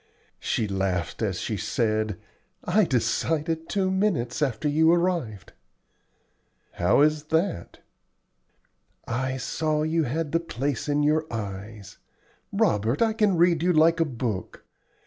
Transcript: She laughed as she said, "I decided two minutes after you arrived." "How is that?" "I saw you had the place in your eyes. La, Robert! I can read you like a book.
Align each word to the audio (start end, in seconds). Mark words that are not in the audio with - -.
She 0.39 0.67
laughed 0.67 1.21
as 1.21 1.39
she 1.41 1.57
said, 1.57 2.17
"I 2.63 2.85
decided 2.85 3.69
two 3.69 3.91
minutes 3.91 4.41
after 4.41 4.67
you 4.67 4.91
arrived." 4.91 5.53
"How 6.71 7.01
is 7.01 7.25
that?" 7.25 7.81
"I 9.07 9.37
saw 9.37 9.83
you 9.83 10.05
had 10.05 10.31
the 10.31 10.39
place 10.39 10.89
in 10.89 11.03
your 11.03 11.31
eyes. 11.31 11.99
La, 12.51 12.71
Robert! 12.71 13.03
I 13.03 13.13
can 13.13 13.37
read 13.37 13.61
you 13.61 13.71
like 13.71 13.99
a 13.99 14.05
book. 14.05 14.65